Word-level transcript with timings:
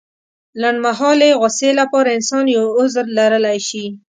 لنډمهالې 0.61 1.29
غوسې 1.39 1.69
لپاره 1.79 2.09
انسان 2.17 2.45
يو 2.57 2.65
عذر 2.77 3.05
لرلی 3.17 3.57
شي. 3.67 3.85